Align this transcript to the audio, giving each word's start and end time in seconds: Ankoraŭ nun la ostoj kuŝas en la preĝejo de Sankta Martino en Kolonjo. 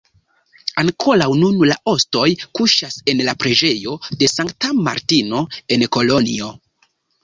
Ankoraŭ 0.83 1.27
nun 1.41 1.59
la 1.73 1.77
ostoj 1.93 2.25
kuŝas 2.61 2.99
en 3.15 3.23
la 3.31 3.37
preĝejo 3.45 3.97
de 4.11 4.35
Sankta 4.35 4.77
Martino 4.85 5.47
en 5.75 5.91
Kolonjo. 5.97 6.57